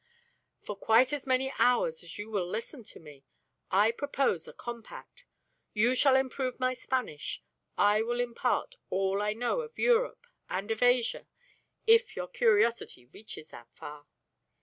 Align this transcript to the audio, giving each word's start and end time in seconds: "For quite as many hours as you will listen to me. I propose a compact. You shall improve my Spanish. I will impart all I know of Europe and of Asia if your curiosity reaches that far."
"For 0.63 0.75
quite 0.75 1.13
as 1.13 1.27
many 1.27 1.53
hours 1.59 2.01
as 2.01 2.17
you 2.17 2.31
will 2.31 2.47
listen 2.47 2.83
to 2.85 2.99
me. 2.99 3.23
I 3.69 3.91
propose 3.91 4.47
a 4.47 4.53
compact. 4.53 5.25
You 5.73 5.93
shall 5.93 6.15
improve 6.15 6.59
my 6.59 6.73
Spanish. 6.73 7.43
I 7.77 8.01
will 8.01 8.19
impart 8.19 8.77
all 8.89 9.21
I 9.21 9.33
know 9.33 9.59
of 9.61 9.77
Europe 9.77 10.25
and 10.49 10.71
of 10.71 10.81
Asia 10.81 11.27
if 11.85 12.15
your 12.15 12.27
curiosity 12.29 13.05
reaches 13.05 13.51
that 13.51 13.67
far." 13.75 14.07